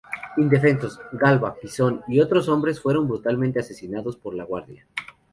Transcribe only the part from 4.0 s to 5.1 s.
por la Guardia.